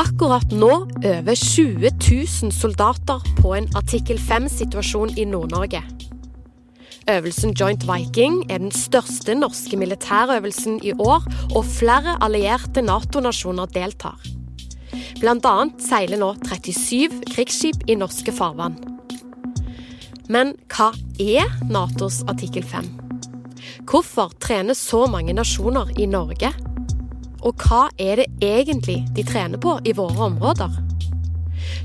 Akkurat 0.00 0.52
nå 0.56 0.86
øver 1.04 1.34
20 1.36 1.90
000 2.42 2.52
soldater 2.56 3.20
på 3.36 3.50
en 3.52 3.66
artikkel 3.76 4.16
5-situasjon 4.16 5.10
i 5.18 5.26
Nord-Norge. 5.28 5.82
Øvelsen 7.10 7.52
Joint 7.60 7.84
Viking 7.84 8.38
er 8.50 8.62
den 8.62 8.72
største 8.72 9.34
norske 9.34 9.76
militærøvelsen 9.76 10.80
i 10.84 10.92
år, 10.92 11.26
og 11.56 11.64
flere 11.64 12.16
allierte 12.24 12.80
Nato-nasjoner 12.80 13.68
deltar. 13.74 14.16
Blant 15.20 15.44
annet 15.44 15.84
seiler 15.84 16.22
nå 16.22 16.32
37 16.48 17.20
krigsskip 17.34 17.84
i 17.84 17.98
norske 18.00 18.32
farvann. 18.32 18.80
Men 20.32 20.54
hva 20.72 20.94
er 21.20 21.44
Natos 21.68 22.22
artikkel 22.30 22.64
5? 22.64 22.88
Hvorfor 23.84 24.32
trener 24.40 24.78
så 24.78 25.04
mange 25.12 25.36
nasjoner 25.36 25.92
i 26.00 26.08
Norge? 26.08 26.54
Og 27.40 27.56
hva 27.64 27.86
er 27.96 28.20
det 28.20 28.26
egentlig 28.44 28.98
de 29.16 29.24
trener 29.24 29.60
på 29.60 29.78
i 29.84 29.94
våre 29.96 30.26
områder? 30.28 30.74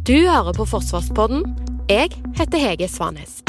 Du 0.08 0.16
hører 0.28 0.52
på 0.54 0.66
Forsvarspodden. 0.68 1.46
Jeg 1.90 2.12
heter 2.36 2.60
Hege 2.60 2.88
Svanes. 2.92 3.42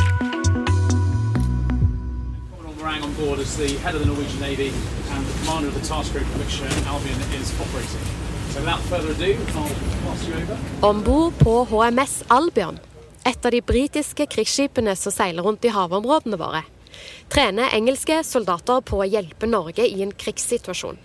On 2.86 3.14
board 3.18 3.40
as 3.40 3.56
the 3.56 3.68
head 3.82 3.94
of 3.94 4.02
the 4.02 4.06
Norwegian 4.06 4.40
Navy 4.40 4.70
and 5.10 5.26
the 5.26 5.32
commander 5.38 5.68
of 5.68 5.74
the 5.74 5.86
task 5.88 6.12
group 6.12 6.26
which 6.38 6.62
uh, 6.62 6.92
Albion 6.92 7.18
is 7.40 7.50
operating. 7.60 8.04
So 8.50 8.60
without 8.60 8.80
further 8.80 9.10
ado, 9.10 9.32
I'll 9.34 9.68
pass 10.06 10.28
you 10.28 10.34
over. 10.34 10.56
Om 10.80 11.02
bord 11.02 11.32
på 11.38 11.64
HMS 11.64 12.24
Albion, 12.26 12.78
et 13.24 13.46
av 13.46 13.50
de 13.50 13.60
britiske 13.60 14.26
krigsskipene 14.26 14.96
som 14.96 15.12
seiler 15.12 15.42
rundt 15.42 15.64
i 15.64 15.74
havområdene 15.74 16.38
våre, 16.38 16.62
trener 17.28 17.74
engelske 17.74 18.22
soldater 18.24 18.80
på 18.86 19.02
å 19.02 19.10
hjelpe 19.10 19.50
Norge 19.50 19.88
i 19.88 20.02
en 20.06 20.14
krigssituasjon. 20.14 20.98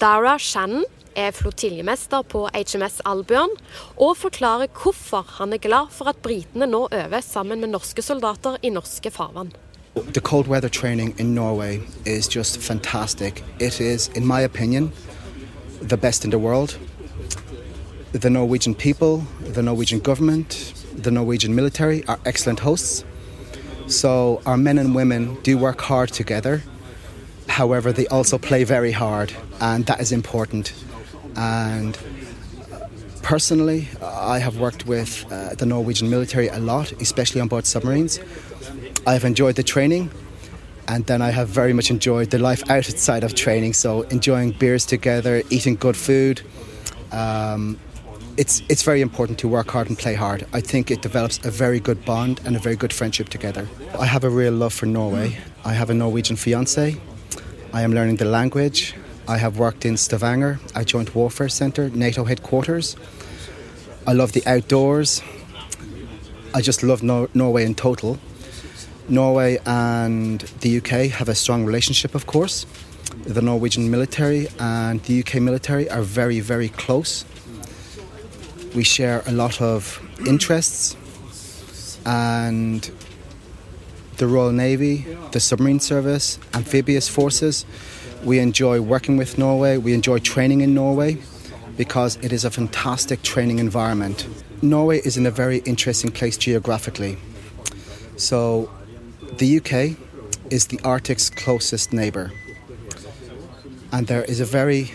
Dara 0.00 0.38
Shannon 0.38 0.84
er 1.16 1.30
flotiljemester 1.32 2.22
på 2.22 2.48
HMS 2.54 3.00
Albion 3.04 3.52
og 3.96 4.16
forklarer 4.20 4.68
hvorfor 4.82 5.24
han 5.38 5.52
er 5.52 5.62
glad 5.62 5.92
for 5.92 6.12
at 6.12 6.20
britene 6.22 6.68
nå 6.68 6.88
øver 6.92 7.20
sammen 7.24 7.60
med 7.60 7.72
norske 7.72 8.02
soldater 8.02 8.58
i 8.62 8.70
norske 8.70 9.10
farvann. 9.10 9.52
The 10.12 10.20
cold 10.20 10.46
weather 10.46 10.68
training 10.68 11.14
in 11.18 11.34
Norway 11.34 11.80
is 12.04 12.36
just 12.36 12.58
fantastic. 12.60 13.42
It 13.60 13.80
is, 13.80 14.10
in 14.14 14.26
my 14.26 14.40
opinion, 14.44 14.92
the 15.88 15.96
best 15.96 16.24
in 16.24 16.30
the 16.30 16.38
world. 16.38 16.78
The 18.12 18.30
Norwegian 18.30 18.74
people, 18.74 19.26
the 19.54 19.62
Norwegian 19.62 20.00
government, 20.00 20.74
the 21.02 21.10
Norwegian 21.10 21.54
military 21.54 22.04
are 22.08 22.18
excellent 22.26 22.60
hosts. 22.60 23.04
So 23.88 24.42
our 24.44 24.56
men 24.58 24.78
and 24.78 24.94
women 24.94 25.38
do 25.42 25.56
work 25.58 25.80
hard 25.80 26.12
together. 26.12 26.62
However, 27.48 27.92
they 27.92 28.06
also 28.08 28.38
play 28.38 28.64
very 28.64 28.92
hard, 28.92 29.32
and 29.60 29.86
that 29.86 30.00
is 30.00 30.12
important. 30.12 30.74
And 31.36 31.98
personally, 33.22 33.88
I 34.02 34.38
have 34.38 34.58
worked 34.58 34.86
with 34.86 35.24
uh, 35.30 35.54
the 35.54 35.66
Norwegian 35.66 36.10
military 36.10 36.48
a 36.48 36.58
lot, 36.58 36.92
especially 37.00 37.40
on 37.40 37.48
board 37.48 37.66
submarines. 37.66 38.20
I 39.06 39.12
have 39.12 39.24
enjoyed 39.24 39.56
the 39.56 39.62
training, 39.62 40.10
and 40.88 41.06
then 41.06 41.22
I 41.22 41.30
have 41.30 41.48
very 41.48 41.72
much 41.72 41.90
enjoyed 41.90 42.30
the 42.30 42.38
life 42.38 42.68
outside 42.70 43.24
of 43.24 43.34
training. 43.34 43.74
So 43.74 44.02
enjoying 44.02 44.52
beers 44.52 44.86
together, 44.86 45.42
eating 45.50 45.76
good 45.76 45.96
food. 45.96 46.42
Um, 47.12 47.78
it's 48.36 48.62
it's 48.68 48.82
very 48.82 49.00
important 49.00 49.38
to 49.38 49.48
work 49.48 49.70
hard 49.70 49.88
and 49.88 49.98
play 49.98 50.14
hard. 50.14 50.46
I 50.52 50.60
think 50.60 50.90
it 50.90 51.00
develops 51.02 51.44
a 51.46 51.50
very 51.50 51.80
good 51.80 52.04
bond 52.04 52.40
and 52.44 52.54
a 52.56 52.58
very 52.58 52.76
good 52.76 52.92
friendship 52.92 53.28
together. 53.28 53.66
I 53.98 54.06
have 54.06 54.24
a 54.24 54.30
real 54.30 54.52
love 54.52 54.74
for 54.74 54.86
Norway. 54.86 55.38
I 55.64 55.72
have 55.72 55.88
a 55.90 55.94
Norwegian 55.94 56.36
fiance. 56.36 56.96
I 57.76 57.82
am 57.82 57.92
learning 57.92 58.16
the 58.16 58.24
language. 58.24 58.94
I 59.28 59.36
have 59.36 59.58
worked 59.58 59.84
in 59.84 59.98
Stavanger, 59.98 60.58
a 60.74 60.82
joint 60.82 61.14
warfare 61.14 61.50
centre, 61.50 61.90
NATO 61.90 62.24
headquarters. 62.24 62.96
I 64.06 64.14
love 64.14 64.32
the 64.32 64.42
outdoors. 64.46 65.22
I 66.54 66.62
just 66.62 66.82
love 66.82 67.02
Nor- 67.02 67.28
Norway 67.34 67.66
in 67.66 67.74
total. 67.74 68.18
Norway 69.10 69.58
and 69.66 70.40
the 70.62 70.78
UK 70.78 71.10
have 71.18 71.28
a 71.28 71.34
strong 71.34 71.66
relationship, 71.66 72.14
of 72.14 72.24
course. 72.24 72.64
The 73.26 73.42
Norwegian 73.42 73.90
military 73.90 74.48
and 74.58 75.02
the 75.02 75.20
UK 75.20 75.34
military 75.42 75.90
are 75.90 76.00
very, 76.00 76.40
very 76.40 76.70
close. 76.70 77.26
We 78.74 78.84
share 78.84 79.22
a 79.26 79.32
lot 79.32 79.60
of 79.60 80.00
interests, 80.26 80.96
and 82.06 82.90
the 84.16 84.26
Royal 84.26 84.52
Navy, 84.52 85.06
the 85.32 85.40
submarine 85.40 85.80
service, 85.80 86.38
amphibious 86.54 87.08
forces. 87.08 87.66
We 88.24 88.38
enjoy 88.38 88.80
working 88.80 89.16
with 89.16 89.38
Norway, 89.38 89.76
we 89.76 89.92
enjoy 89.94 90.18
training 90.18 90.60
in 90.60 90.74
Norway 90.74 91.18
because 91.76 92.16
it 92.22 92.32
is 92.32 92.44
a 92.44 92.50
fantastic 92.50 93.22
training 93.22 93.58
environment. 93.58 94.26
Norway 94.62 94.98
is 94.98 95.16
in 95.16 95.26
a 95.26 95.30
very 95.30 95.58
interesting 95.58 96.10
place 96.10 96.36
geographically. 96.38 97.18
So, 98.16 98.70
the 99.36 99.58
UK 99.58 99.98
is 100.50 100.68
the 100.68 100.80
Arctic's 100.82 101.28
closest 101.28 101.92
neighbour, 101.92 102.32
and 103.92 104.06
there 104.06 104.24
is 104.24 104.40
a 104.40 104.46
very 104.46 104.92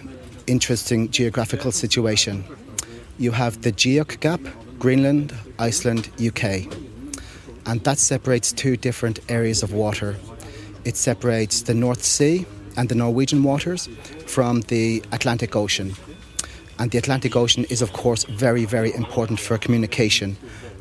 interesting 0.47 1.11
geographical 1.11 1.71
situation. 1.71 2.43
You 3.19 3.31
have 3.31 3.61
the 3.61 3.71
Geoc 3.71 4.19
Gap, 4.19 4.41
Greenland, 4.79 5.35
Iceland, 5.59 6.09
UK 6.19 6.65
and 7.66 7.83
that 7.83 7.97
separates 7.97 8.51
two 8.51 8.77
different 8.77 9.19
areas 9.29 9.63
of 9.63 9.73
water. 9.73 10.16
It 10.85 10.97
separates 10.97 11.61
the 11.61 11.73
North 11.73 12.03
Sea 12.03 12.45
and 12.77 12.89
the 12.89 12.95
Norwegian 12.95 13.44
waters 13.44 13.89
from 14.25 14.61
the 14.61 15.03
Atlantic 15.11 15.55
Ocean. 15.55 15.94
And 16.79 16.89
the 16.91 16.97
Atlantic 16.97 17.35
Ocean 17.35 17.66
is, 17.66 17.81
of 17.81 17.94
course, 17.94 18.23
very, 18.23 18.66
very 18.66 18.94
important 18.95 19.39
for 19.39 19.57
communication 19.57 20.38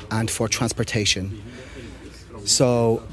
and 0.09 0.31
for 0.31 0.47
transportation. 0.47 1.41
So, 2.45 3.03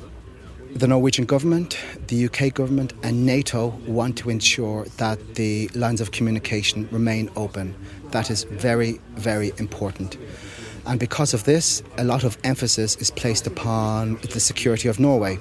the 0.74 0.86
Norwegian 0.86 1.24
government, 1.24 1.78
the 2.06 2.26
UK 2.26 2.54
government, 2.54 2.92
and 3.02 3.26
NATO 3.26 3.68
want 3.86 4.16
to 4.18 4.30
ensure 4.30 4.84
that 4.96 5.34
the 5.34 5.68
lines 5.74 6.00
of 6.00 6.12
communication 6.12 6.88
remain 6.90 7.30
open. 7.36 7.74
That 8.10 8.30
is 8.30 8.44
very, 8.44 9.00
very 9.16 9.52
important. 9.58 10.16
And 10.86 10.98
because 10.98 11.34
of 11.34 11.44
this, 11.44 11.82
a 11.96 12.04
lot 12.04 12.24
of 12.24 12.38
emphasis 12.44 12.96
is 12.96 13.10
placed 13.10 13.46
upon 13.46 14.16
the 14.32 14.40
security 14.40 14.88
of 14.88 14.98
Norway. 14.98 15.38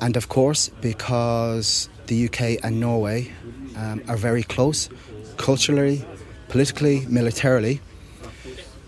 And 0.00 0.16
of 0.16 0.28
course, 0.28 0.70
because 0.80 1.88
the 2.06 2.26
UK 2.26 2.64
and 2.64 2.80
Norway 2.80 3.32
um, 3.76 4.02
are 4.08 4.16
very 4.16 4.42
close 4.42 4.88
culturally, 5.36 6.04
politically, 6.48 7.06
militarily, 7.08 7.80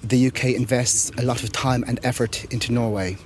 the 0.03 0.27
UK 0.27 0.45
invests 0.57 1.11
a 1.19 1.23
lot 1.23 1.43
of 1.43 1.53
time 1.53 1.85
and 1.87 1.99
effort 2.05 2.45
into 2.53 2.73
Norway. 2.73 3.17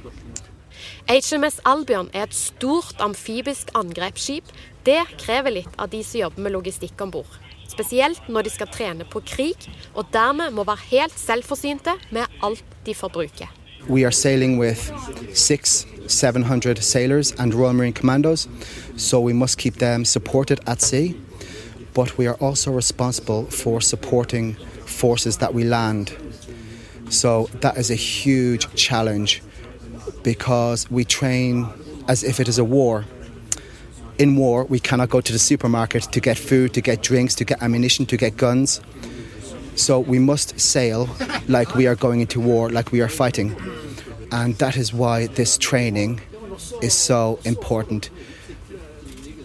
HMS 1.09 1.61
Albion 1.65 2.11
er 2.15 2.23
et 2.23 2.35
stort 2.35 3.01
amfibisk 3.01 3.71
angrepsskip. 3.75 4.45
Det 4.85 5.01
krever 5.17 5.51
litt 5.51 5.79
av 5.81 5.89
de 5.89 6.03
som 6.05 6.21
jobber 6.21 6.45
med 6.45 6.53
logistikk 6.53 7.01
om 7.01 7.11
bord. 7.11 7.39
Spesielt 7.69 8.29
når 8.29 8.43
de 8.43 8.51
skal 8.51 8.69
trene 8.73 9.05
på 9.05 9.21
krig, 9.27 9.55
og 9.95 10.07
dermed 10.13 10.51
må 10.51 10.65
være 10.65 10.79
helt 10.91 11.19
selvforsynte 11.21 11.91
med 12.11 12.25
alt 12.43 12.65
de. 12.87 12.95
We 13.89 14.05
are 14.05 14.13
sailing 14.13 14.59
with 14.59 14.93
six, 15.35 15.87
700 16.09 16.83
sailors 16.83 17.33
and 17.33 17.55
Royal 17.55 17.75
Marine 17.75 17.93
Commandos, 17.93 18.49
so 18.97 19.21
we 19.21 19.33
must 19.33 19.59
keep 19.59 19.79
them 19.79 20.05
supported 20.05 20.59
at 20.67 20.83
sea. 20.83 21.15
But 21.95 22.19
we 22.19 22.27
are 22.27 22.37
also 22.41 22.71
responsible 22.71 23.47
for 23.51 23.81
supporting 23.81 24.57
forces 24.87 25.37
that 25.37 25.55
we 25.55 25.65
land. 25.65 26.13
So 27.11 27.49
that 27.61 27.77
is 27.77 27.91
a 27.91 27.95
huge 27.95 28.67
challenge 28.75 29.43
because 30.23 30.91
we 30.91 31.05
train 31.05 31.67
as 32.09 32.23
if 32.23 32.41
it 32.41 32.49
is 32.49 32.59
a 32.59 32.65
war. 32.65 33.05
In 34.19 34.35
war, 34.37 34.65
we 34.65 34.81
cannot 34.81 35.11
go 35.11 35.21
to 35.21 35.33
the 35.33 35.39
supermarket 35.39 36.03
to 36.11 36.21
get 36.21 36.37
food, 36.37 36.75
to 36.75 36.81
get 36.81 37.03
drinks, 37.03 37.37
to 37.37 37.45
get 37.45 37.63
ammunition, 37.63 38.05
to 38.07 38.17
get 38.17 38.37
guns. 38.37 38.81
So 39.77 40.01
we 40.01 40.19
must 40.19 40.59
sail 40.59 41.09
like 41.47 41.77
we 41.77 41.87
are 41.87 41.95
going 41.95 42.21
into 42.21 42.41
war, 42.41 42.69
like 42.69 42.91
we 42.91 43.01
are 43.01 43.09
fighting. 43.09 43.55
And 44.33 44.57
that 44.59 44.77
is 44.77 44.93
why 44.93 45.29
this 45.29 45.57
training 45.57 46.21
is 46.83 46.95
so 46.95 47.39
important. 47.45 48.11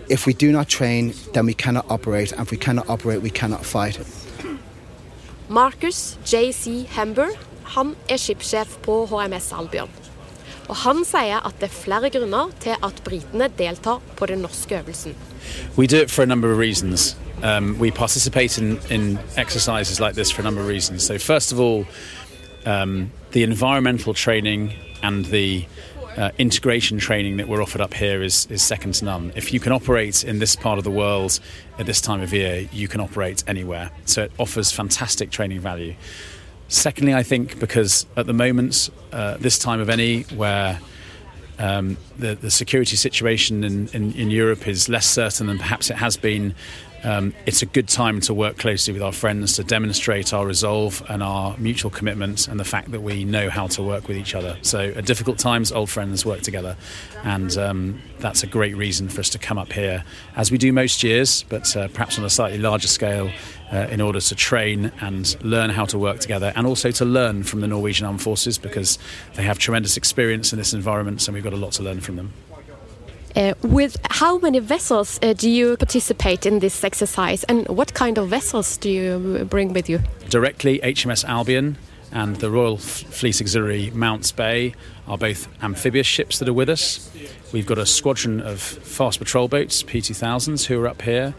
If 0.10 0.26
we 0.26 0.34
do 0.34 0.52
not 0.52 0.70
train, 0.70 1.14
then 1.34 1.46
we 1.46 1.54
cannot 1.54 1.86
operate. 1.90 2.32
And 2.32 2.42
if 2.42 2.52
we 2.52 2.58
cannot 2.58 2.90
operate, 2.90 3.22
we 3.22 3.30
cannot 3.30 3.64
fight. 3.66 4.00
Marcus 5.50 6.18
J.C. 6.26 6.88
Hember 6.90 7.28
han 7.64 7.96
er 8.10 8.66
på 8.82 9.06
HMS 9.06 9.52
Albion. 9.52 9.90
Og 10.70 10.76
han 10.86 11.04
sier 11.06 11.44
at 11.44 11.60
det 11.60 11.70
er 11.70 11.76
flere 11.76 12.10
grunner 12.14 12.54
til 12.64 12.78
at 12.84 13.02
britene 13.06 13.50
deltar 13.58 14.02
på 14.16 14.26
den 14.26 14.44
norske 14.46 14.80
øvelsen. 14.80 15.16
We 15.78 15.88
do 15.88 15.98
it 15.98 16.12
for 16.12 16.24
a 16.24 16.26
number 16.26 16.52
of 16.52 16.58
reasons. 16.58 17.18
Um, 17.44 17.78
we 17.80 17.92
participate 17.92 18.58
in, 18.58 18.80
in 18.90 19.20
exercises 19.38 20.00
like 20.00 20.16
this 20.16 20.32
for 20.32 20.42
a 20.42 20.46
number 20.46 20.62
of 20.62 20.68
reasons. 20.68 21.04
So, 21.04 21.18
first 21.18 21.52
of 21.52 21.60
all, 21.60 21.86
um, 22.66 23.12
the 23.32 23.44
environmental 23.44 24.14
training 24.14 24.72
and 25.02 25.26
the 25.26 25.66
uh, 26.18 26.30
integration 26.38 27.00
training 27.00 27.38
that 27.38 27.48
we're 27.48 27.62
offered 27.62 27.82
up 27.82 27.94
here 27.94 28.22
is, 28.22 28.48
is 28.50 28.62
second 28.62 28.94
to 28.96 29.06
none. 29.06 29.34
If 29.36 29.54
you 29.54 29.60
can 29.60 29.72
operate 29.72 30.24
in 30.24 30.40
this 30.40 30.56
part 30.56 30.78
of 30.78 30.84
the 30.84 30.92
world 30.92 31.40
at 31.80 31.86
this 31.86 32.02
time 32.02 32.22
of 32.22 32.34
year, 32.34 32.68
you 32.72 32.88
can 32.88 33.02
operate 33.02 33.44
anywhere. 33.48 33.92
So 34.06 34.24
it 34.24 34.32
offers 34.40 34.72
fantastic 34.72 35.32
training 35.32 35.60
value. 35.60 35.96
Secondly, 36.74 37.14
I 37.14 37.22
think 37.22 37.60
because 37.60 38.08
at 38.18 38.26
the 38.26 38.34
moment, 38.34 38.90
uh, 39.12 39.38
this 39.38 39.60
time 39.60 39.80
of 39.80 39.92
any, 39.92 40.24
where 40.24 40.80
um, 41.60 41.98
the, 42.18 42.34
the 42.34 42.50
security 42.50 42.96
situation 42.96 43.64
in, 43.64 43.90
in, 43.90 44.12
in 44.14 44.32
Europe 44.32 44.68
is 44.68 44.90
less 44.90 45.06
certain 45.06 45.46
than 45.46 45.60
perhaps 45.60 45.92
it 45.92 45.98
has 45.98 46.18
been 46.18 46.56
um, 47.04 47.34
it's 47.46 47.62
a 47.62 47.66
good 47.66 47.88
time 47.88 48.22
to 48.22 48.34
work 48.34 48.58
closely 48.58 48.94
with 48.94 49.02
our 49.02 49.12
friends 49.12 49.56
to 49.58 49.64
demonstrate 49.64 50.34
our 50.34 50.46
resolve 50.46 51.04
and 51.10 51.22
our 51.22 51.58
mutual 51.58 51.92
commitment 51.92 52.48
and 52.48 52.60
the 52.60 52.66
fact 52.66 52.92
that 52.92 53.02
we 53.02 53.26
know 53.26 53.50
how 53.50 53.68
to 53.68 53.84
work 53.84 54.08
with 54.08 54.18
each 54.18 54.36
other. 54.36 54.58
So, 54.62 54.80
at 54.80 55.06
difficult 55.06 55.38
times, 55.38 55.72
old 55.72 55.90
friends 55.90 56.26
work 56.26 56.42
together. 56.42 56.78
And 57.24 57.58
um, 57.58 58.02
that's 58.20 58.44
a 58.44 58.48
great 58.48 58.76
reason 58.76 59.10
for 59.10 59.20
us 59.20 59.30
to 59.30 59.40
come 59.40 59.58
up 59.58 59.74
here, 59.74 60.04
as 60.36 60.52
we 60.52 60.58
do 60.58 60.72
most 60.72 61.04
years, 61.04 61.44
but 61.50 61.76
uh, 61.76 61.88
perhaps 61.90 62.18
on 62.18 62.26
a 62.26 62.30
slightly 62.30 62.58
larger 62.58 62.88
scale, 62.88 63.32
uh, 63.74 63.88
in 63.90 64.00
order 64.00 64.22
to 64.22 64.36
train 64.36 64.92
and 65.02 65.36
learn 65.44 65.72
how 65.72 65.86
to 65.86 65.98
work 65.98 66.20
together 66.20 66.54
and 66.56 66.68
also 66.68 66.92
to 66.92 67.06
learn 67.06 67.44
from 67.44 67.62
the 67.62 67.68
Norwegian 67.68 68.06
Armed 68.06 68.22
Forces 68.22 68.58
because 68.60 69.00
they 69.34 69.44
have 69.44 69.58
tremendous 69.58 69.98
experience 69.98 70.54
in 70.54 70.60
this 70.60 70.74
environment 70.74 71.28
and 71.28 71.34
we've 71.34 71.44
got 71.44 71.54
a 71.54 71.58
lot 71.58 71.72
to 71.74 71.84
learn 71.84 72.00
from 72.00 72.16
them. 72.16 72.32
Uh, 73.36 73.54
with 73.64 73.98
how 74.12 74.38
many 74.38 74.60
vessels 74.60 75.20
uh, 75.24 75.34
do 75.34 75.50
you 75.50 75.76
participate 75.78 76.46
in 76.46 76.60
this 76.60 76.84
exercise, 76.84 77.44
and 77.46 77.68
what 77.68 77.94
kind 77.94 78.18
of 78.18 78.30
vessels 78.30 78.78
do 78.78 78.90
you 78.90 79.46
bring 79.50 79.74
with 79.74 79.90
you? 79.90 80.00
Directly, 80.30 80.80
HMS 80.80 81.26
Albion 81.26 81.78
and 82.12 82.36
the 82.36 82.52
Royal 82.52 82.78
Fleet 82.78 83.42
Auxiliary 83.42 83.90
Mounts 83.90 84.32
Bay 84.32 84.76
are 85.08 85.18
both 85.18 85.48
amphibious 85.64 86.06
ships 86.06 86.38
that 86.40 86.48
are 86.48 86.54
with 86.54 86.70
us. 86.70 87.12
We've 87.52 87.66
got 87.66 87.80
a 87.80 87.88
squadron 87.88 88.40
of 88.40 88.62
fast 88.62 89.18
patrol 89.18 89.48
boats, 89.48 89.82
P2000s, 89.82 90.66
who 90.66 90.80
are 90.80 90.88
up 90.88 91.02
here 91.02 91.34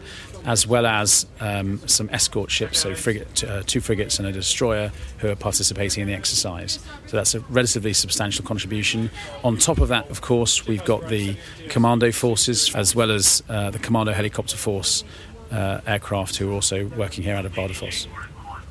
as 0.45 0.67
well 0.67 0.85
as 0.85 1.25
um, 1.39 1.85
some 1.87 2.09
escort 2.11 2.51
ships, 2.51 2.79
so 2.79 2.93
frigate, 2.95 3.43
uh, 3.43 3.63
two 3.65 3.81
frigates 3.81 4.19
and 4.19 4.27
a 4.27 4.31
destroyer, 4.31 4.91
who 5.19 5.29
are 5.29 5.35
participating 5.35 6.01
in 6.01 6.07
the 6.07 6.13
exercise. 6.13 6.79
So 7.07 7.17
that's 7.17 7.35
a 7.35 7.39
relatively 7.41 7.93
substantial 7.93 8.45
contribution. 8.45 9.09
On 9.43 9.57
top 9.57 9.79
of 9.79 9.89
that, 9.89 10.09
of 10.09 10.21
course, 10.21 10.67
we've 10.67 10.85
got 10.85 11.07
the 11.07 11.35
commando 11.69 12.11
forces 12.11 12.73
as 12.75 12.95
well 12.95 13.11
as 13.11 13.43
uh, 13.49 13.71
the 13.71 13.79
commando 13.79 14.13
helicopter 14.13 14.57
force 14.57 15.03
uh, 15.51 15.81
aircraft 15.87 16.37
who 16.37 16.51
are 16.51 16.53
also 16.53 16.85
working 16.87 17.23
here 17.23 17.35
out 17.35 17.45
of 17.45 17.53
Bardufoss. 17.53 18.07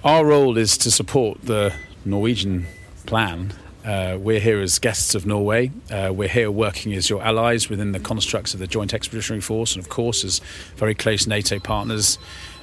Our 0.04 0.24
role 0.24 0.58
is 0.58 0.76
to 0.78 0.90
support 0.90 1.42
the 1.42 1.74
Norwegian 2.04 2.66
plan 3.06 3.52
uh, 3.84 4.16
we're 4.18 4.40
here 4.40 4.60
as 4.60 4.78
guests 4.78 5.14
of 5.14 5.26
Norway. 5.26 5.70
Uh, 5.90 6.10
we're 6.14 6.28
here 6.28 6.50
working 6.50 6.94
as 6.94 7.10
your 7.10 7.22
allies 7.22 7.68
within 7.68 7.92
the 7.92 8.00
constructs 8.00 8.54
of 8.54 8.60
the 8.60 8.66
Joint 8.66 8.94
Expeditionary 8.94 9.42
Force, 9.42 9.74
and 9.74 9.84
of 9.84 9.90
course, 9.90 10.24
as 10.24 10.40
very 10.76 10.94
close 10.94 11.26
NATO 11.26 11.58
partners. 11.58 12.18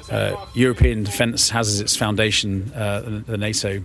Uh, 0.09 0.35
European 0.55 1.03
defence 1.03 1.49
has 1.51 1.67
as 1.67 1.79
its 1.79 1.95
foundation 1.95 2.71
uh, 2.73 3.21
the 3.27 3.37
NATO 3.37 3.83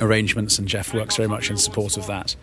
arrangements, 0.00 0.58
and 0.58 0.66
Jeff 0.66 0.94
works 0.94 1.16
very 1.16 1.28
much 1.28 1.50
in 1.50 1.58
support 1.58 1.96
of 1.96 2.06
that. 2.06 2.34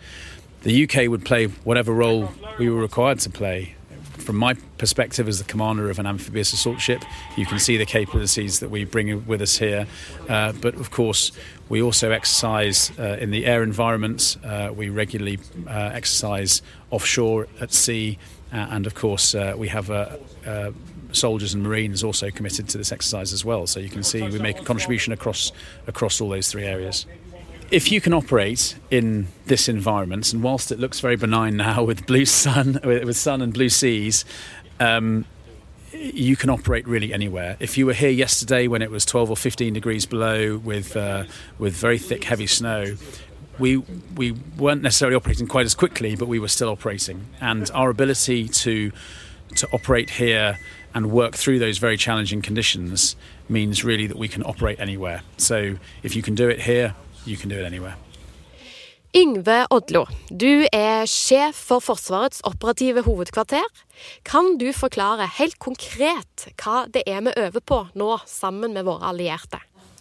The 0.62 0.84
UK 0.84 1.10
would 1.10 1.24
play 1.24 1.46
whatever 1.46 1.92
role 1.92 2.32
we 2.58 2.70
were 2.70 2.80
required 2.80 3.18
to 3.20 3.30
play 3.30 3.74
from 4.24 4.36
my 4.36 4.54
perspective 4.78 5.28
as 5.28 5.38
the 5.38 5.44
commander 5.44 5.90
of 5.90 5.98
an 5.98 6.06
amphibious 6.06 6.52
assault 6.52 6.80
ship, 6.80 7.04
you 7.36 7.46
can 7.46 7.58
see 7.58 7.76
the 7.76 7.86
capabilities 7.86 8.60
that 8.60 8.70
we 8.70 8.84
bring 8.84 9.26
with 9.26 9.42
us 9.42 9.58
here. 9.58 9.86
Uh, 10.28 10.52
but 10.52 10.74
of 10.74 10.90
course, 10.90 11.30
we 11.68 11.82
also 11.82 12.10
exercise 12.10 12.90
uh, 12.98 13.18
in 13.20 13.30
the 13.30 13.46
air 13.46 13.62
environment. 13.62 14.36
Uh, 14.42 14.70
we 14.74 14.88
regularly 14.88 15.38
uh, 15.68 15.90
exercise 15.92 16.62
offshore 16.90 17.48
at 17.60 17.72
sea, 17.72 18.18
uh, 18.52 18.56
and 18.70 18.86
of 18.86 18.94
course, 18.94 19.34
uh, 19.34 19.54
we 19.56 19.68
have 19.68 19.90
soldiers 21.12 21.54
and 21.54 21.62
marines 21.62 22.02
also 22.02 22.28
committed 22.30 22.68
to 22.68 22.76
this 22.76 22.90
exercise 22.90 23.32
as 23.32 23.44
well. 23.44 23.68
So 23.68 23.78
you 23.78 23.88
can 23.88 24.02
see 24.02 24.22
we 24.22 24.40
make 24.40 24.60
a 24.60 24.64
contribution 24.64 25.12
across 25.12 25.52
across 25.86 26.20
all 26.20 26.28
those 26.28 26.50
three 26.50 26.64
areas 26.64 27.06
if 27.74 27.90
you 27.90 28.00
can 28.00 28.14
operate 28.14 28.76
in 28.88 29.26
this 29.46 29.68
environment, 29.68 30.32
and 30.32 30.44
whilst 30.44 30.70
it 30.70 30.78
looks 30.78 31.00
very 31.00 31.16
benign 31.16 31.56
now 31.56 31.82
with 31.82 32.06
blue 32.06 32.24
sun, 32.24 32.78
with 32.84 33.16
sun 33.16 33.42
and 33.42 33.52
blue 33.52 33.68
seas, 33.68 34.24
um, 34.78 35.24
you 35.92 36.36
can 36.36 36.50
operate 36.50 36.86
really 36.86 37.12
anywhere. 37.12 37.56
If 37.58 37.76
you 37.76 37.86
were 37.86 37.92
here 37.92 38.10
yesterday 38.10 38.68
when 38.68 38.80
it 38.80 38.92
was 38.92 39.04
12 39.04 39.30
or 39.30 39.36
15 39.36 39.72
degrees 39.72 40.06
below 40.06 40.56
with 40.58 40.96
uh, 40.96 41.24
with 41.58 41.74
very 41.74 41.98
thick, 41.98 42.22
heavy 42.22 42.46
snow, 42.46 42.96
we 43.58 43.78
we 44.14 44.36
weren't 44.56 44.82
necessarily 44.82 45.16
operating 45.16 45.48
quite 45.48 45.66
as 45.66 45.74
quickly, 45.74 46.14
but 46.14 46.28
we 46.28 46.38
were 46.38 46.48
still 46.48 46.68
operating. 46.68 47.26
And 47.40 47.68
our 47.74 47.90
ability 47.90 48.48
to 48.48 48.92
to 49.56 49.68
operate 49.72 50.10
here 50.10 50.60
and 50.94 51.10
work 51.10 51.34
through 51.34 51.58
those 51.58 51.78
very 51.78 51.96
challenging 51.96 52.40
conditions 52.40 53.16
means 53.48 53.82
really 53.82 54.06
that 54.06 54.16
we 54.16 54.28
can 54.28 54.44
operate 54.44 54.78
anywhere. 54.78 55.22
So 55.38 55.76
if 56.04 56.14
you 56.14 56.22
can 56.22 56.36
do 56.36 56.48
it 56.48 56.62
here, 56.62 56.94
you 57.26 57.36
can 57.36 57.48
do 57.48 57.58
it 57.58 57.66
anywhere. 57.66 57.96
Yngve 59.14 59.60
Odlo, 59.70 60.08
du 60.26 60.66
er 60.74 61.04
sjef 61.06 61.54
for 61.68 61.82
Forsvarets 61.84 62.40
operative 62.48 63.04
hovedkvarter. 63.06 63.62
Kan 64.26 64.56
du 64.58 64.72
forklare 64.74 65.28
helt 65.36 65.54
konkret 65.62 66.48
hva 66.58 66.80
det 66.90 67.04
er 67.06 67.22
vi 67.22 67.36
øver 67.44 67.62
på 67.62 67.78
nå, 67.94 68.08
sammen 68.26 68.74
med 68.74 68.88
våre 68.88 69.12
allierte? 69.12 69.60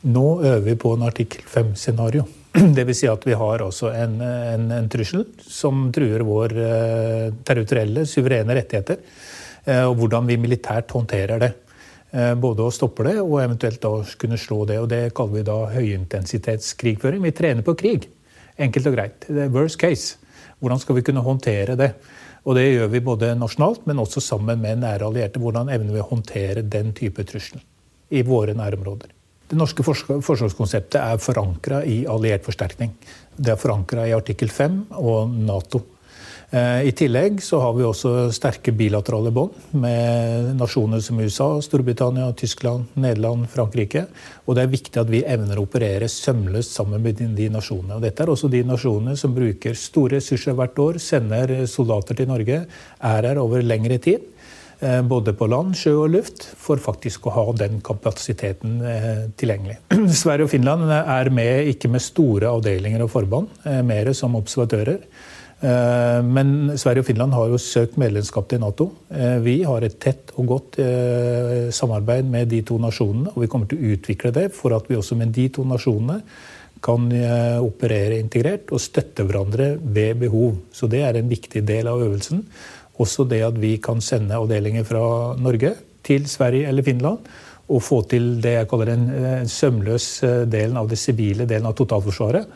Nå 0.10 0.26
øver 0.42 0.66
vi 0.66 0.76
på 0.82 0.96
en 0.98 1.06
artikkel 1.06 1.46
5-scenario. 1.46 2.26
Dvs. 2.78 3.04
Si 3.04 3.12
at 3.12 3.28
vi 3.30 3.38
har 3.38 3.62
også 3.62 3.94
en, 3.94 4.18
en, 4.26 4.66
en, 4.80 4.90
trussel 4.90 5.28
som 5.46 5.92
truer 5.94 6.26
vår 6.26 6.58
uh, 6.58 7.30
territorielle, 7.46 8.08
suverene 8.10 8.58
rettigheter. 8.58 8.98
Uh, 9.70 9.86
og 9.92 10.00
hvordan 10.02 10.26
vi 10.28 10.42
militært 10.42 10.90
håndterer 10.98 11.46
det. 11.46 11.54
Eh, 12.14 12.34
både 12.38 12.62
å 12.62 12.74
stoppe 12.74 13.08
det 13.08 13.16
og 13.24 13.40
eventuelt 13.42 13.82
da 13.82 13.94
kunne 14.22 14.38
slå 14.38 14.64
det. 14.70 14.78
og 14.84 14.90
Det 14.90 15.14
kaller 15.18 15.40
vi 15.40 15.46
da 15.48 15.56
høyintensitetskrigføring. 15.74 17.24
Vi 17.26 17.32
trener 17.34 17.66
på 17.66 17.74
krig. 17.74 18.06
Enkelt 18.58 18.88
og 18.88 18.94
greit. 18.94 19.26
Det 19.26 19.48
er 19.48 19.54
worst 19.54 19.80
case. 19.82 20.20
Hvordan 20.62 20.80
skal 20.80 20.96
vi 20.96 21.02
kunne 21.02 21.26
håndtere 21.26 21.76
det? 21.76 21.94
Og 22.46 22.56
Det 22.56 22.68
gjør 22.68 22.92
vi 22.92 23.00
både 23.00 23.34
nasjonalt, 23.40 23.88
men 23.88 23.98
også 23.98 24.22
sammen 24.22 24.62
med 24.62 24.84
nære 24.84 25.08
allierte. 25.08 25.40
Hvordan 25.40 25.72
evner 25.72 25.94
vi 25.94 26.04
å 26.04 26.10
håndtere 26.10 26.62
den 26.62 26.94
type 26.94 27.24
trussel 27.24 27.62
i 28.12 28.22
våre 28.22 28.54
nærområder? 28.54 29.10
Det 29.50 29.58
norske 29.58 29.84
forsvarskonseptet 29.84 31.00
er 31.00 31.18
forankra 31.18 31.84
i 31.86 32.06
alliert 32.06 32.46
forsterkning. 32.46 32.94
Det 33.36 33.54
er 33.54 33.60
forankra 33.60 34.06
i 34.08 34.14
artikkel 34.14 34.50
5 34.50 34.86
og 35.00 35.30
Nato. 35.30 35.82
Eh, 36.54 36.88
I 36.88 36.92
tillegg 36.94 37.40
så 37.42 37.58
har 37.64 37.72
vi 37.74 37.86
også 37.86 38.28
sterke 38.36 38.70
bilaterale 38.78 39.32
bånd 39.34 39.56
med 39.82 40.52
nasjoner 40.60 41.02
som 41.02 41.18
USA, 41.18 41.48
Storbritannia, 41.66 42.28
Tyskland, 42.38 42.92
Nederland, 42.94 43.48
Frankrike. 43.50 44.04
Og 44.46 44.54
det 44.54 44.68
er 44.68 44.76
viktig 44.76 45.02
at 45.02 45.10
vi 45.10 45.24
evner 45.26 45.58
å 45.58 45.64
operere 45.66 46.10
sømløst 46.12 46.78
sammen 46.78 47.02
med 47.02 47.24
de 47.24 47.50
nasjonene. 47.50 47.98
Og 47.98 48.06
dette 48.06 48.22
er 48.22 48.34
også 48.36 48.52
de 48.54 48.62
nasjonene 48.70 49.18
som 49.18 49.34
bruker 49.34 49.74
store 49.74 50.20
ressurser 50.20 50.54
hvert 50.60 50.78
år, 50.78 51.02
sender 51.02 51.56
soldater 51.66 52.22
til 52.22 52.30
Norge, 52.30 52.62
er 52.70 53.30
her 53.32 53.42
over 53.42 53.66
lengre 53.66 53.98
tid. 53.98 54.30
Eh, 54.78 55.02
både 55.10 55.34
på 55.34 55.50
land, 55.50 55.74
sjø 55.80 55.98
og 56.04 56.14
luft, 56.20 56.46
for 56.54 56.78
faktisk 56.78 57.26
å 57.26 57.34
ha 57.34 57.50
den 57.66 57.82
kapasiteten 57.82 58.78
eh, 58.94 59.22
tilgjengelig. 59.42 59.82
Sverige 60.22 60.46
og 60.46 60.54
Finland 60.54 60.86
er 61.02 61.34
med, 61.34 61.74
ikke 61.74 61.90
med 61.90 62.06
store 62.14 62.54
avdelinger 62.54 63.08
og 63.08 63.16
forband, 63.18 63.64
mer 63.90 64.14
som 64.14 64.38
observatører. 64.38 65.02
Eh, 65.64 66.22
men 66.28 66.74
Sverige 66.76 67.06
og 67.06 67.08
Finland 67.08 67.36
har 67.38 67.52
jo 67.54 67.60
søkt 67.62 67.96
medlemskap 68.02 68.50
til 68.52 68.60
Nato. 68.60 68.90
Eh, 69.16 69.38
vi 69.46 69.62
har 69.64 69.86
et 69.86 69.96
tett 70.02 70.34
og 70.36 70.50
godt 70.50 70.80
eh, 70.84 71.70
samarbeid 71.72 72.28
med 72.28 72.52
de 72.52 72.60
to 72.68 72.80
nasjonene, 72.84 73.32
og 73.32 73.46
vi 73.46 73.48
kommer 73.52 73.70
til 73.72 73.80
å 73.80 73.94
utvikle 73.96 74.34
det 74.36 74.50
for 74.58 74.76
at 74.76 74.90
vi 74.92 75.00
også 75.00 75.16
med 75.20 75.32
de 75.36 75.48
to 75.56 75.64
nasjonene 75.68 76.20
kan 76.84 77.06
operere 77.64 78.18
integrert 78.20 78.74
og 78.76 78.82
støtte 78.84 79.24
hverandre 79.24 79.70
ved 79.80 80.18
behov. 80.20 80.58
Så 80.76 80.90
det 80.92 81.00
er 81.08 81.16
en 81.16 81.30
viktig 81.32 81.62
del 81.64 81.88
av 81.88 82.02
øvelsen. 82.04 82.42
Også 83.00 83.24
det 83.24 83.40
at 83.46 83.56
vi 83.56 83.78
kan 83.80 84.04
sende 84.04 84.36
avdelinger 84.36 84.84
fra 84.84 85.06
Norge 85.40 85.72
til 86.04 86.28
Sverige 86.28 86.68
eller 86.68 86.84
Finland 86.84 87.24
og 87.72 87.80
få 87.88 88.02
til 88.12 88.34
det 88.44 88.58
jeg 88.58 88.68
kaller 88.68 88.92
den 88.92 89.48
sømløs 89.48 90.10
delen 90.52 90.76
av 90.82 90.92
det 90.92 91.00
sivile 91.00 91.48
delen 91.48 91.72
av 91.72 91.78
totalforsvaret. 91.80 92.52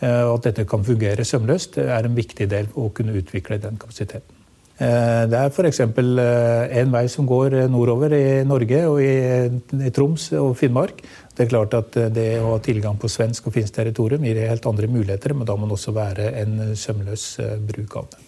Eh, 0.00 0.22
og 0.24 0.38
at 0.38 0.50
dette 0.50 0.66
kan 0.68 0.84
fungere 0.84 1.26
sømløst, 1.28 1.76
er 1.82 2.06
en 2.06 2.16
viktig 2.16 2.46
del 2.48 2.68
for 2.72 2.88
å 2.88 2.92
kunne 2.96 3.16
utvikle 3.20 3.60
den 3.60 3.76
kapasiteten. 3.80 4.36
Eh, 4.80 5.26
det 5.28 5.36
er 5.36 5.50
f.eks. 5.52 5.82
en 5.84 6.94
vei 6.94 7.04
som 7.12 7.28
går 7.28 7.58
nordover 7.68 8.14
i 8.16 8.40
Norge 8.48 8.80
og 8.88 9.02
i 9.04 9.90
Troms 9.92 10.30
og 10.40 10.54
Finnmark. 10.56 11.02
Det 11.36 11.44
er 11.44 11.52
klart 11.52 11.76
at 11.76 11.98
det 12.16 12.30
å 12.40 12.54
ha 12.54 12.62
tilgang 12.64 12.96
på 13.00 13.10
svensk 13.12 13.50
og 13.50 13.56
finsk 13.58 13.76
territorium 13.76 14.24
gir 14.24 14.40
helt 14.48 14.68
andre 14.68 14.88
muligheter, 14.88 15.36
men 15.36 15.48
da 15.48 15.56
må 15.56 15.68
det 15.68 15.76
også 15.76 15.96
være 15.96 16.32
en 16.40 16.60
sømløs 16.76 17.26
bruk 17.68 18.00
av 18.00 18.08
det. 18.12 18.26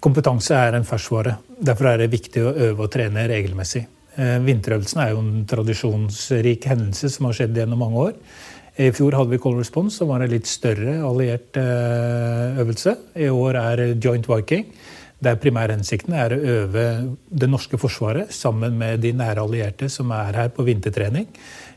Kompetanse 0.00 0.56
er 0.56 0.78
en 0.78 0.88
ferskvare. 0.88 1.36
Derfor 1.60 1.90
er 1.90 2.00
det 2.00 2.14
viktig 2.14 2.40
å 2.40 2.54
øve 2.70 2.86
og 2.86 2.94
trene 2.94 3.26
regelmessig. 3.28 3.84
Vinterøvelsen 4.16 5.00
er 5.04 5.12
jo 5.12 5.20
en 5.20 5.44
tradisjonsrik 5.48 6.64
hendelse 6.68 7.10
som 7.12 7.28
har 7.28 7.36
skjedd 7.36 7.60
gjennom 7.60 7.80
mange 7.84 8.00
år. 8.08 8.16
I 8.80 8.88
fjor 8.96 9.12
hadde 9.12 9.34
vi 9.34 9.40
Call 9.42 9.58
Response, 9.58 9.98
som 9.98 10.08
var 10.08 10.22
en 10.24 10.32
litt 10.32 10.48
større 10.48 10.94
alliert 11.04 11.58
eh, 11.60 12.60
øvelse. 12.62 12.94
I 13.20 13.28
år 13.28 13.58
er 13.60 13.82
Joint 14.00 14.28
Viking. 14.30 14.70
Der 15.22 15.36
primærhensikten 15.38 16.14
er 16.18 16.32
å 16.34 16.38
øve 16.54 16.84
det 17.28 17.48
norske 17.52 17.78
forsvaret 17.78 18.32
sammen 18.34 18.78
med 18.80 19.04
de 19.04 19.12
nære 19.14 19.44
allierte 19.44 19.90
som 19.92 20.10
er 20.16 20.38
her 20.40 20.48
på 20.56 20.64
vintertrening, 20.66 21.28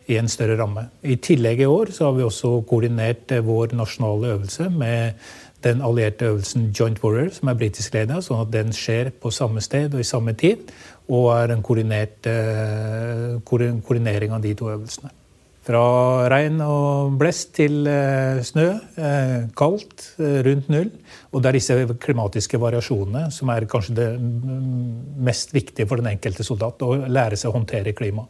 i 0.07 0.15
en 0.21 0.29
større 0.29 0.55
ramme. 0.59 0.85
I 1.03 1.17
tillegg 1.17 1.63
i 1.65 1.67
år 1.67 1.91
så 1.93 2.07
har 2.07 2.15
vi 2.15 2.23
også 2.23 2.53
koordinert 2.69 3.35
eh, 3.35 3.43
vår 3.43 3.75
nasjonale 3.75 4.31
øvelse 4.37 4.69
med 4.71 5.19
den 5.65 5.83
allierte 5.83 6.29
øvelsen 6.29 6.69
Joint 6.79 7.03
Warrior, 7.03 7.33
som 7.35 7.51
er 7.51 7.59
britisk 7.59 7.97
ledet, 7.97 8.21
sånn 8.23 8.43
at 8.45 8.53
den 8.53 8.71
skjer 8.75 9.11
på 9.19 9.33
samme 9.33 9.63
sted 9.65 9.97
og 9.97 9.99
i 9.99 10.07
samme 10.07 10.37
tid, 10.37 10.71
og 11.11 11.31
er 11.35 11.57
en 11.57 11.65
koordinert, 11.65 12.23
eh, 12.29 13.35
koordinering 13.43 14.37
av 14.37 14.45
de 14.45 14.55
to 14.55 14.71
øvelsene. 14.71 15.11
Fra 15.65 16.27
regn 16.29 16.59
og 16.61 17.15
blest 17.17 17.55
til 17.57 17.87
eh, 17.89 18.37
snø. 18.45 18.67
Eh, 19.01 19.47
kaldt, 19.57 20.11
eh, 20.21 20.43
rundt 20.45 20.67
null. 20.69 20.91
Og 21.33 21.41
det 21.41 21.49
er 21.49 21.57
disse 21.57 21.77
klimatiske 22.03 22.59
variasjonene 22.61 23.31
som 23.33 23.49
er 23.49 23.65
kanskje 23.69 23.95
det 23.97 24.09
mest 25.25 25.55
viktige 25.55 25.89
for 25.89 25.97
den 25.97 26.11
enkelte 26.11 26.45
soldat. 26.45 26.85
Å 26.85 27.09
lære 27.09 27.39
seg 27.41 27.49
å 27.49 27.57
håndtere 27.57 27.95
klima. 27.97 28.27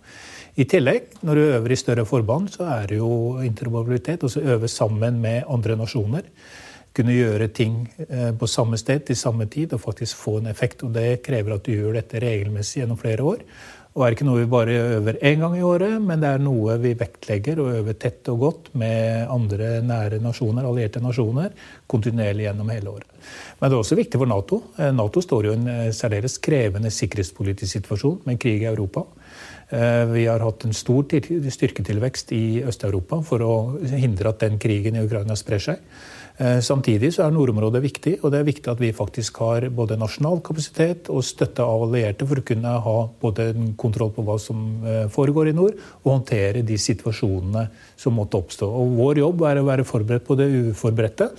I 0.55 0.63
tillegg, 0.71 1.17
når 1.27 1.35
du 1.35 1.43
øver 1.57 1.75
i 1.75 1.79
større 1.81 2.07
forband, 2.07 2.53
så 2.55 2.69
er 2.77 2.87
det 2.93 3.01
jo 3.01 3.11
interoperabilitet. 3.43 4.23
Altså 4.23 4.45
øve 4.55 4.71
sammen 4.71 5.19
med 5.19 5.43
andre 5.51 5.75
nasjoner. 5.75 6.23
Kunne 6.95 7.17
gjøre 7.17 7.49
ting 7.51 7.81
på 8.39 8.47
samme 8.47 8.79
sted 8.79 9.01
til 9.09 9.17
samme 9.19 9.49
tid 9.51 9.73
og 9.75 9.81
faktisk 9.83 10.15
få 10.15 10.37
en 10.39 10.47
effekt. 10.47 10.87
Og 10.87 10.95
det 10.95 11.19
krever 11.25 11.57
at 11.57 11.67
du 11.67 11.73
gjør 11.75 11.97
dette 11.99 12.23
regelmessig 12.23 12.79
gjennom 12.79 13.01
flere 13.01 13.27
år. 13.35 13.43
Og 13.95 14.03
er 14.03 14.11
ikke 14.11 14.25
noe 14.27 14.41
vi 14.41 14.47
bare 14.51 14.73
øver 14.97 15.21
én 15.23 15.39
gang 15.39 15.53
i 15.55 15.63
året, 15.63 15.93
men 16.03 16.19
det 16.19 16.27
er 16.27 16.41
noe 16.43 16.73
vi 16.83 16.89
vektlegger 16.99 17.61
og 17.63 17.77
øver 17.77 17.95
tett 17.95 18.27
og 18.33 18.41
godt 18.41 18.65
med 18.75 19.29
andre 19.31 19.77
nære 19.87 20.19
nasjoner, 20.19 20.67
allierte 20.67 20.99
nasjoner, 20.99 21.53
kontinuerlig 21.87 22.47
gjennom 22.47 22.69
hele 22.73 22.95
året. 22.97 23.11
Men 23.59 23.69
det 23.69 23.77
er 23.77 23.83
også 23.83 23.99
viktig 23.99 24.21
for 24.21 24.29
Nato. 24.29 24.61
Eh, 24.79 24.91
Nato 24.95 25.23
står 25.23 25.47
i 25.47 25.53
en 25.53 25.69
eh, 25.71 25.91
særdeles 25.95 26.39
krevende 26.43 26.91
sikkerhetspolitisk 26.93 27.79
situasjon 27.79 28.19
med 28.27 28.41
krig 28.41 28.65
i 28.65 28.71
Europa. 28.71 29.05
Eh, 29.69 30.03
vi 30.11 30.25
har 30.29 30.43
hatt 30.43 30.67
en 30.67 30.75
stor 30.75 31.05
styrketilvekst 31.05 32.35
i 32.35 32.45
Øst-Europa 32.65 33.21
for 33.25 33.45
å 33.45 33.55
hindre 33.95 34.33
at 34.33 34.43
den 34.45 34.59
krigen 34.61 34.97
i 34.97 35.05
Ukraina 35.05 35.37
sprer 35.39 35.63
seg. 35.69 35.89
Samtidig 36.35 37.13
så 37.15 37.21
er 37.23 37.31
nordområdet 37.31 37.79
viktig, 37.79 38.11
og 38.19 38.33
det 38.33 38.41
er 38.41 38.47
viktig 38.49 38.67
at 38.67 38.81
vi 38.83 38.89
faktisk 38.91 39.37
har 39.39 39.69
både 39.71 39.95
nasjonal 39.95 40.41
kapasitet 40.43 41.07
og 41.07 41.23
støtte 41.23 41.63
av 41.63 41.85
allierte 41.85 42.27
for 42.27 42.41
å 42.41 42.43
kunne 42.43 42.73
ha 42.83 42.95
både 43.21 43.45
kontroll 43.79 44.11
på 44.11 44.25
hva 44.27 44.35
som 44.43 44.65
foregår 45.15 45.53
i 45.53 45.55
nord, 45.55 45.79
og 46.03 46.09
håndtere 46.11 46.65
de 46.67 46.75
situasjonene 46.75 47.63
som 47.95 48.19
måtte 48.19 48.35
oppstå. 48.35 48.67
Og 48.67 48.97
Vår 48.99 49.23
jobb 49.23 49.45
er 49.47 49.61
å 49.61 49.69
være 49.69 49.87
forberedt 49.87 50.27
på 50.27 50.35
det 50.35 50.49
uforberedte. 50.73 51.29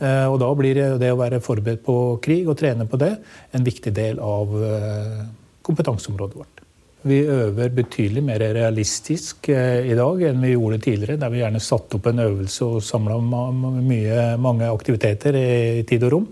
Eh, 0.00 0.26
og 0.26 0.40
da 0.42 0.48
blir 0.56 0.80
det 1.00 1.12
å 1.12 1.20
være 1.20 1.42
forberedt 1.44 1.84
på 1.86 1.98
krig 2.24 2.48
og 2.48 2.58
trene 2.60 2.88
på 2.88 3.00
det 3.00 3.12
en 3.52 3.66
viktig 3.66 3.92
del 3.96 4.18
av 4.24 4.56
kompetanseområdet 5.66 6.40
vårt. 6.40 6.60
Vi 7.02 7.22
øver 7.24 7.70
betydelig 7.72 8.20
mer 8.24 8.42
realistisk 8.52 9.48
eh, 9.48 9.86
i 9.88 9.94
dag 9.96 10.20
enn 10.28 10.42
vi 10.44 10.52
gjorde 10.52 10.82
tidligere, 10.84 11.16
der 11.20 11.30
vi 11.32 11.40
gjerne 11.40 11.62
satte 11.64 11.96
opp 11.96 12.10
en 12.10 12.20
øvelse 12.26 12.66
og 12.66 12.82
samla 12.84 13.16
mange 14.36 14.68
aktiviteter 14.68 15.38
i 15.40 15.86
tid 15.88 16.04
og 16.04 16.12
rom, 16.12 16.26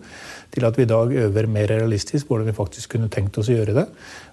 til 0.53 0.67
at 0.69 0.77
vi 0.77 0.85
i 0.85 0.91
dag 0.91 1.15
øver 1.25 1.49
mer 1.49 1.73
realistisk 1.73 2.29
hvordan 2.29 2.51
vi 2.51 2.57
faktisk 2.57 2.93
kunne 2.97 3.09
tenkt 3.13 3.41
oss 3.41 3.49
å 3.49 3.57
gjøre 3.57 3.79
det. 3.81 3.87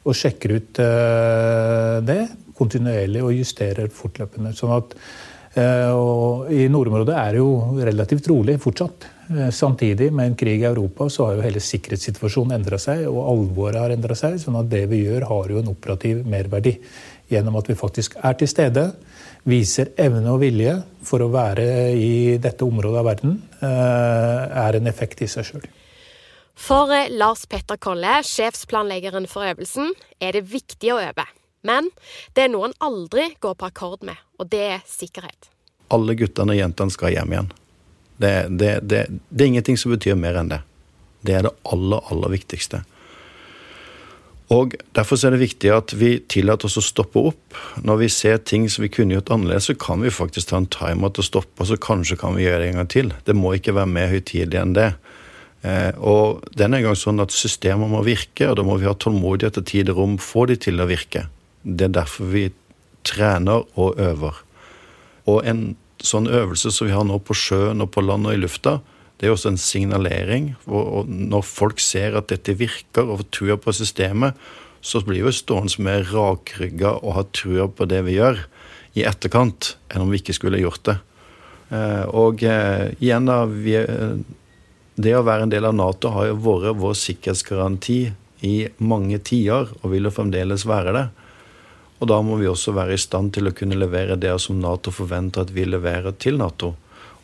Og 0.04 0.18
sjekker 0.20 0.58
ut 0.58 0.84
eh, 0.84 2.04
det 2.04 2.20
kontinuerlig 2.56 3.24
og 3.24 3.36
justerer 3.36 3.88
fortløpende. 3.92 4.52
sånn 4.56 4.76
at 4.76 4.92
eh, 4.92 5.25
og 5.56 6.50
I 6.52 6.66
nordområdet 6.68 7.16
er 7.16 7.36
det 7.36 7.40
jo 7.40 7.52
relativt 7.88 8.28
rolig 8.28 8.58
fortsatt. 8.60 9.08
Eh, 9.30 9.50
samtidig, 9.50 10.14
med 10.14 10.26
en 10.26 10.36
krig 10.36 10.62
i 10.62 10.66
Europa, 10.66 11.10
så 11.10 11.26
har 11.26 11.36
jo 11.36 11.46
hele 11.46 11.62
sikkerhetssituasjonen 11.64 12.60
endra 12.60 12.78
seg, 12.78 13.08
og 13.10 13.24
alvoret 13.32 13.80
har 13.82 13.94
endra 13.96 14.16
seg. 14.16 14.38
sånn 14.40 14.60
at 14.60 14.70
det 14.70 14.86
vi 14.92 15.06
gjør, 15.06 15.26
har 15.26 15.50
jo 15.50 15.60
en 15.60 15.72
operativ 15.72 16.26
merverdi. 16.26 16.78
Gjennom 17.30 17.56
at 17.58 17.68
vi 17.68 17.76
faktisk 17.76 18.18
er 18.22 18.34
til 18.34 18.48
stede, 18.48 18.94
viser 19.46 19.94
evne 19.98 20.30
og 20.30 20.42
vilje 20.42 20.84
for 21.04 21.20
å 21.20 21.32
være 21.32 21.96
i 21.98 22.38
dette 22.38 22.66
området 22.66 23.00
av 23.00 23.06
verden, 23.06 23.42
eh, 23.62 24.68
er 24.68 24.76
en 24.76 24.88
effekt 24.88 25.22
i 25.22 25.28
seg 25.28 25.46
sjøl. 25.46 25.66
For 26.54 26.92
eh, 26.94 27.10
Lars 27.10 27.46
Petter 27.46 27.78
Kolle, 27.78 28.22
sjefsplanleggeren 28.22 29.28
for 29.28 29.42
øvelsen, 29.42 29.94
er 30.22 30.34
det 30.34 30.46
viktig 30.52 30.94
å 30.94 31.02
øve. 31.02 31.26
Men 31.64 31.90
det 32.36 32.44
er 32.46 32.50
noe 32.54 32.70
han 32.70 32.78
aldri 32.80 33.36
går 33.42 33.56
på 33.58 33.66
akkord 33.66 34.04
med, 34.06 34.16
og 34.40 34.50
det 34.52 34.64
er 34.78 34.82
sikkerhet. 34.90 35.52
Alle 35.94 36.16
guttene 36.18 36.56
og 36.56 36.60
jentene 36.60 36.94
skal 36.94 37.14
hjem 37.14 37.36
igjen. 37.36 37.54
Det, 38.18 38.34
det, 38.50 38.72
det, 38.88 39.06
det, 39.30 39.44
er 39.44 39.52
ingenting 39.52 39.78
som 39.78 39.94
betyr 39.94 40.18
mer 40.20 40.40
enn 40.40 40.52
det. 40.52 40.62
Det 41.26 41.36
er 41.36 41.48
det 41.48 41.56
aller, 41.72 42.04
aller 42.12 42.32
viktigste. 42.36 42.84
Og 44.54 44.76
Derfor 44.94 45.18
er 45.26 45.34
det 45.34 45.42
viktig 45.42 45.72
at 45.74 45.94
vi 45.98 46.12
tillater 46.30 46.70
oss 46.70 46.78
å 46.78 46.86
stoppe 46.86 47.22
opp. 47.32 47.58
Når 47.82 48.02
vi 48.04 48.10
ser 48.14 48.44
ting 48.46 48.68
som 48.70 48.86
vi 48.86 48.92
kunne 48.94 49.18
gjort 49.18 49.32
annerledes, 49.34 49.72
så 49.72 49.76
kan 49.80 50.06
vi 50.06 50.14
faktisk 50.14 50.52
ta 50.52 50.60
en 50.62 50.70
timer 50.70 51.12
til 51.12 51.26
å 51.26 51.30
stoppe, 51.32 51.58
og 51.60 51.70
så 51.70 51.80
kanskje 51.82 52.20
kan 52.22 52.38
vi 52.38 52.46
gjøre 52.46 52.62
det 52.62 52.70
en 52.72 52.82
gang 52.82 52.92
til. 52.94 53.14
Det 53.26 53.36
må 53.38 53.56
ikke 53.58 53.76
være 53.76 53.92
mer 53.92 54.12
høytidelig 54.14 54.62
enn 54.62 54.76
det. 54.78 54.92
Eh, 55.66 55.98
og 55.98 56.46
den 56.58 56.78
en 56.78 56.86
gang 56.86 57.00
sånn 57.00 57.24
at 57.24 57.34
systemer 57.34 57.90
må 57.90 58.04
virke, 58.06 58.52
og 58.52 58.60
da 58.60 58.68
må 58.68 58.78
vi 58.82 58.88
ha 58.90 58.94
tålmodighet 58.94 59.58
og 59.62 59.68
tid 59.72 59.90
og 59.92 60.02
rom 60.02 60.20
få 60.22 60.46
de 60.52 60.60
til 60.62 60.82
å 60.82 60.88
virke. 60.90 61.26
Det 61.66 61.90
er 61.90 61.98
derfor 61.98 62.30
vi 62.30 62.46
trener 63.06 63.66
og 63.80 64.00
øver. 64.02 64.42
Og 65.30 65.46
en 65.48 65.64
sånn 66.06 66.28
øvelse 66.30 66.72
som 66.74 66.90
vi 66.90 66.96
har 66.96 67.06
nå 67.08 67.20
på 67.26 67.38
sjøen 67.38 67.82
og 67.84 67.92
på 67.96 68.04
land 68.06 68.28
og 68.30 68.36
i 68.36 68.42
lufta, 68.42 68.80
det 69.18 69.28
er 69.30 69.34
også 69.34 69.54
en 69.54 69.62
signalering. 69.62 70.54
Og 70.68 71.08
når 71.08 71.46
folk 71.48 71.82
ser 71.84 72.18
at 72.20 72.30
dette 72.34 72.58
virker 72.60 73.08
og 73.08 73.24
får 73.24 73.32
trua 73.38 73.58
på 73.62 73.74
systemet, 73.76 74.36
så 74.86 75.02
blir 75.02 75.26
vi 75.26 75.34
stående 75.34 75.82
mer 75.82 76.06
rakrygga 76.12 76.98
og 77.00 77.16
ha 77.18 77.24
trua 77.34 77.70
på 77.72 77.88
det 77.90 78.04
vi 78.06 78.20
gjør, 78.20 78.44
i 78.96 79.04
etterkant, 79.04 79.74
enn 79.92 80.06
om 80.06 80.12
vi 80.14 80.22
ikke 80.22 80.36
skulle 80.38 80.62
gjort 80.62 80.86
det. 80.88 81.00
Eh, 81.74 82.04
og 82.16 82.44
eh, 82.46 82.94
igjen, 83.02 83.26
da 83.28 83.42
vi, 83.50 83.74
eh, 83.82 84.18
Det 84.96 85.12
å 85.12 85.26
være 85.28 85.44
en 85.44 85.52
del 85.52 85.66
av 85.68 85.74
Nato 85.76 86.08
har 86.14 86.30
jo 86.30 86.38
vært 86.40 86.78
vår 86.80 86.94
sikkerhetsgaranti 86.96 87.98
i 88.48 88.54
mange 88.80 89.18
tiår, 89.20 89.74
og 89.82 89.92
vil 89.92 90.08
jo 90.08 90.14
fremdeles 90.16 90.64
være 90.70 90.94
det. 90.96 91.04
Og 92.00 92.10
da 92.12 92.18
må 92.26 92.40
vi 92.42 92.48
også 92.50 92.74
være 92.76 92.98
i 92.98 93.02
stand 93.02 93.34
til 93.36 93.48
å 93.48 93.54
kunne 93.56 93.78
levere 93.80 94.18
det 94.20 94.34
som 94.44 94.60
Nato 94.60 94.92
forventer 94.92 95.46
at 95.46 95.54
vi 95.56 95.68
leverer 95.68 96.16
til 96.20 96.42
Nato. 96.42 96.74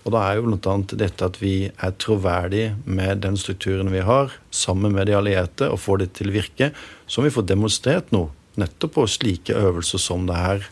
Og 0.01 0.13
da 0.15 0.23
er 0.25 0.39
jo 0.39 0.47
bl.a. 0.47 0.75
dette 0.97 1.27
at 1.27 1.37
vi 1.41 1.55
er 1.69 1.97
troverdige 2.01 2.75
med 2.85 3.21
den 3.25 3.37
strukturen 3.37 3.91
vi 3.93 4.01
har, 4.05 4.33
sammen 4.49 4.95
med 4.95 5.11
de 5.11 5.17
allierte, 5.17 5.67
og 5.69 5.83
får 5.83 6.01
det 6.01 6.09
til 6.17 6.31
å 6.31 6.37
virke, 6.39 6.71
som 7.05 7.27
vi 7.27 7.33
får 7.33 7.45
demonstrert 7.51 8.09
nå, 8.15 8.29
nettopp 8.61 8.95
på 8.97 9.05
slike 9.09 9.53
øvelser 9.57 10.01
som 10.01 10.25
det 10.29 10.39
her. 10.39 10.65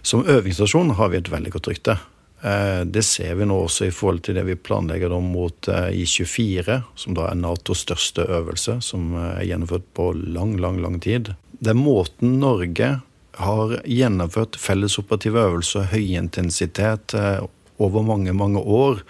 Som 0.00 0.24
øvingsstasjon 0.24 0.94
har 0.96 1.12
vi 1.12 1.20
et 1.20 1.28
veldig 1.28 1.52
godt 1.58 1.68
rykte. 1.68 1.98
Eh, 2.40 2.86
det 2.88 3.02
ser 3.04 3.34
vi 3.36 3.44
nå 3.44 3.58
også 3.66 3.90
i 3.90 3.92
forhold 3.92 4.22
til 4.24 4.38
det 4.38 4.46
vi 4.48 4.56
planlegger 4.56 5.12
mot 5.20 5.68
eh, 5.68 5.90
I24, 6.00 6.78
som 6.96 7.18
da 7.18 7.28
er 7.28 7.36
Natos 7.36 7.84
største 7.84 8.24
øvelse, 8.24 8.78
som 8.84 9.12
eh, 9.12 9.42
er 9.42 9.48
gjennomført 9.50 9.84
på 9.96 10.08
lang, 10.16 10.56
lang, 10.62 10.80
lang 10.80 10.96
tid. 11.04 11.34
Det 11.60 11.74
er 11.74 11.76
måten 11.76 12.38
Norge 12.40 12.94
har 13.38 13.76
gjennomført 13.84 14.58
fellesoperative 14.58 15.46
øvelser, 15.48 15.90
høyintensitet, 15.92 17.14
eh, 17.14 17.44
over 17.78 18.02
mange, 18.02 18.32
mange 18.32 18.58
år. 18.60 19.02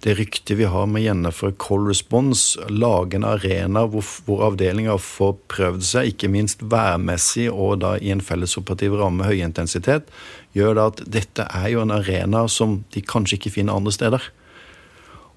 Det 0.00 0.14
ryktet 0.16 0.56
vi 0.56 0.64
har 0.64 0.86
med 0.88 1.02
å 1.02 1.04
gjennomføre 1.04 1.56
Call 1.60 1.84
Response, 1.90 2.56
lage 2.72 3.18
en 3.18 3.26
arena 3.28 3.82
hvor, 3.84 4.06
hvor 4.24 4.46
avdelinga 4.46 4.96
får 4.96 5.34
prøvd 5.52 5.84
seg, 5.84 6.14
ikke 6.14 6.30
minst 6.32 6.64
værmessig 6.64 7.50
og 7.52 7.82
da 7.82 7.98
i 8.00 8.08
en 8.14 8.24
fellesoperativ 8.24 8.96
ramme, 8.96 9.28
høyintensitet, 9.28 10.08
gjør 10.56 10.78
da 10.78 10.86
at 10.88 11.04
dette 11.04 11.44
er 11.44 11.68
jo 11.74 11.84
en 11.84 11.92
arena 11.92 12.46
som 12.48 12.78
de 12.94 13.04
kanskje 13.04 13.36
ikke 13.36 13.52
finner 13.58 13.76
andre 13.76 13.92
steder. 13.92 14.30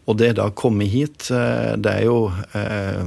Og 0.03 0.17
det 0.19 0.33
da 0.38 0.50
å 0.50 0.55
komme 0.55 0.88
hit, 0.89 1.29
eh, 1.31 1.75
det 1.79 1.91
er 1.91 2.07
jo 2.10 2.27
eh, 2.57 3.05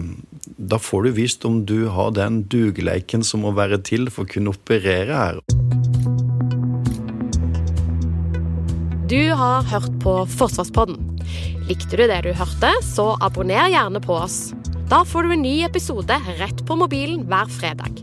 Da 0.56 0.78
får 0.80 1.04
du 1.04 1.10
vist 1.18 1.44
om 1.44 1.60
du 1.68 1.88
har 1.92 2.14
den 2.16 2.44
dugeleiken 2.48 3.24
som 3.26 3.44
må 3.44 3.52
være 3.56 3.82
til 3.84 4.08
for 4.08 4.24
å 4.24 4.30
kunne 4.30 4.54
operere 4.54 5.12
her. 5.12 5.40
Du 9.06 9.20
har 9.38 9.66
hørt 9.70 9.92
på 10.02 10.14
Forsvarspodden. 10.32 10.96
Likte 11.68 11.98
du 11.98 12.06
det 12.08 12.22
du 12.24 12.32
hørte, 12.34 12.72
så 12.82 13.12
abonner 13.22 13.68
gjerne 13.70 14.00
på 14.02 14.16
oss. 14.16 14.54
Da 14.90 15.02
får 15.06 15.26
du 15.26 15.34
en 15.36 15.44
ny 15.44 15.54
episode 15.66 16.16
rett 16.40 16.64
på 16.66 16.78
mobilen 16.78 17.26
hver 17.28 17.50
fredag. 17.52 18.00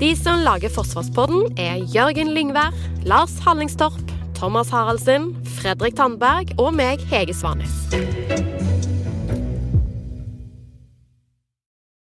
De 0.00 0.14
som 0.16 0.40
lager 0.46 0.72
Forsvarspodden, 0.72 1.52
er 1.60 1.82
Jørgen 1.92 2.32
Lyngvær, 2.32 2.72
Lars 3.04 3.34
Hallingstorp, 3.44 4.14
Thomas 4.40 4.70
Haraldsen, 4.70 5.36
Fredrik 5.44 5.98
Tandberg 5.98 6.54
og 6.56 6.72
meg, 6.72 7.02
Hege 7.12 7.34
Svanes. 7.36 8.49